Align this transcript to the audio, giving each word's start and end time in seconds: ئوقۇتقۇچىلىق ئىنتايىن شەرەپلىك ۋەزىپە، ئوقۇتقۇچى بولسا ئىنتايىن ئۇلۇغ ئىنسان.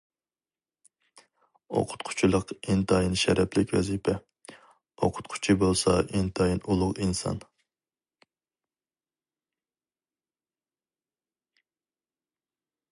ئوقۇتقۇچىلىق 1.79 2.53
ئىنتايىن 2.55 3.13
شەرەپلىك 3.23 3.73
ۋەزىپە، 3.75 4.15
ئوقۇتقۇچى 5.09 5.57
بولسا 5.65 5.95
ئىنتايىن 6.05 6.65
ئۇلۇغ 6.65 7.03
ئىنسان. 7.03 7.39